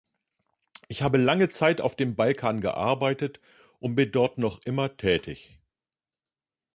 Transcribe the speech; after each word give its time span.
Ich 0.87 1.03
habe 1.03 1.19
lange 1.19 1.49
Zeit 1.49 1.79
auf 1.79 1.95
dem 1.95 2.15
Balkan 2.15 2.59
gearbeitet 2.59 3.39
und 3.77 3.93
bin 3.93 4.11
dort 4.11 4.39
noch 4.39 4.59
immer 4.63 4.97
tätig. 4.97 5.59